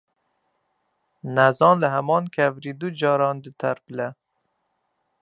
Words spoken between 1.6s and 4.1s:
li heman kevirî du caran diterpile.